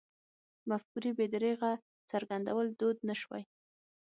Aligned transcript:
مفکورې 0.69 1.11
بې 1.17 1.25
درېغه 1.33 1.71
څرګندول 2.11 2.67
دود 2.79 2.97
نه 3.09 3.15
شوی. 3.21 3.43